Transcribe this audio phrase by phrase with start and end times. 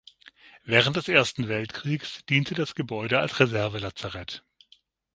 [0.63, 4.43] Während des Ersten Weltkriegs diente das Gebäude als Reservelazarett.